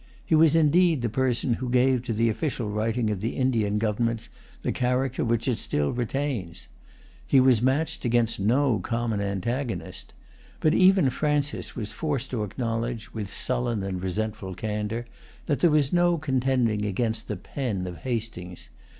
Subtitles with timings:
[0.25, 4.29] He was indeed the person who gave to the official writing of the Indian governments
[4.63, 6.67] the character which it still retains.
[7.27, 10.15] He was matched against no common antagonist.
[10.59, 15.05] But even Francis was forced to acknowledge, with sullen and resentful candor,
[15.45, 18.69] that there was no contending against the pen of Hastings.